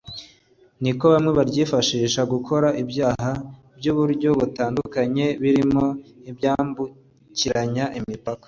[0.83, 3.31] ni ko bamwe baryifashisha gukora ibyaha
[3.77, 5.85] by’uburyo butandukanye birimo
[6.29, 8.39] ibyambukiranya imipaka